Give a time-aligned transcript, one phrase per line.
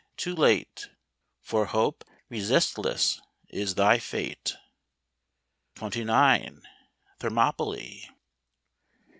[0.17, 0.89] —too late
[1.41, 4.55] For hope, resistless is thy fate!
[5.75, 6.63] 29.
[7.19, 8.09] Thermopylae.